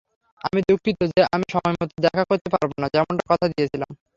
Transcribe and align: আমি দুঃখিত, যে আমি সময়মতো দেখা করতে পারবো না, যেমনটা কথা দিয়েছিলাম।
আমি 0.41 0.59
দুঃখিত, 0.69 0.99
যে 1.13 1.21
আমি 1.35 1.45
সময়মতো 1.53 1.95
দেখা 2.05 2.23
করতে 2.29 2.47
পারবো 2.53 2.73
না, 2.81 2.87
যেমনটা 2.93 3.23
কথা 3.31 3.45
দিয়েছিলাম। 3.51 3.91